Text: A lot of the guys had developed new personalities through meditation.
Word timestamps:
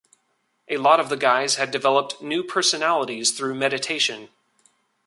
A 0.67 0.77
lot 0.77 0.99
of 0.99 1.09
the 1.09 1.15
guys 1.15 1.57
had 1.57 1.69
developed 1.69 2.23
new 2.23 2.41
personalities 2.43 3.29
through 3.37 3.53
meditation. 3.53 4.29